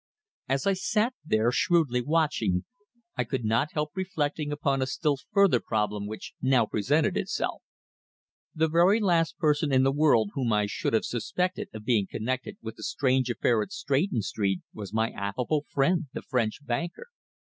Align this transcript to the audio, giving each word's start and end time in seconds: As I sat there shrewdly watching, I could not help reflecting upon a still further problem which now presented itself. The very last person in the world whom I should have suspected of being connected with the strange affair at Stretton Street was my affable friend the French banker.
As 0.49 0.65
I 0.65 0.73
sat 0.73 1.13
there 1.23 1.51
shrewdly 1.51 2.01
watching, 2.01 2.65
I 3.15 3.23
could 3.23 3.45
not 3.45 3.73
help 3.73 3.91
reflecting 3.93 4.51
upon 4.51 4.81
a 4.81 4.87
still 4.87 5.17
further 5.31 5.59
problem 5.59 6.07
which 6.07 6.33
now 6.41 6.65
presented 6.65 7.15
itself. 7.15 7.61
The 8.55 8.67
very 8.67 8.99
last 8.99 9.37
person 9.37 9.71
in 9.71 9.83
the 9.83 9.91
world 9.91 10.31
whom 10.33 10.51
I 10.53 10.65
should 10.65 10.93
have 10.93 11.05
suspected 11.05 11.69
of 11.71 11.85
being 11.85 12.07
connected 12.09 12.57
with 12.63 12.77
the 12.77 12.83
strange 12.83 13.29
affair 13.29 13.61
at 13.61 13.71
Stretton 13.71 14.23
Street 14.23 14.61
was 14.73 14.91
my 14.91 15.11
affable 15.11 15.65
friend 15.69 16.07
the 16.13 16.23
French 16.23 16.65
banker. 16.65 17.05